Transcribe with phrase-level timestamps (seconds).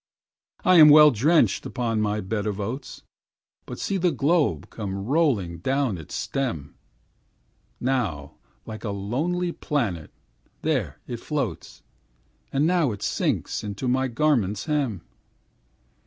[0.65, 3.03] I am well drenched upon my bed of oats;
[3.67, 6.73] But see that globe come rolling down its stem,
[7.79, 8.33] Now
[8.65, 10.09] like a lonely planet
[10.63, 11.83] there it floats,
[12.51, 15.03] And now it sinks into my garment's hem.